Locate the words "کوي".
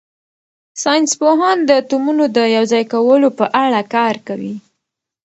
4.27-4.53